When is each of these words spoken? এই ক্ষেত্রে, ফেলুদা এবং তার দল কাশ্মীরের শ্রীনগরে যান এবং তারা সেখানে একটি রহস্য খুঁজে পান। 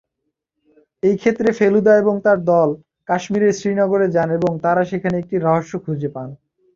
এই 1.03 1.15
ক্ষেত্রে, 1.17 1.49
ফেলুদা 1.59 1.93
এবং 1.97 2.15
তার 2.25 2.39
দল 2.45 2.69
কাশ্মীরের 3.09 3.57
শ্রীনগরে 3.59 4.07
যান 4.15 4.29
এবং 4.31 4.51
তারা 4.65 4.81
সেখানে 4.91 5.15
একটি 5.19 5.35
রহস্য 5.37 5.73
খুঁজে 5.85 6.09
পান। 6.15 6.29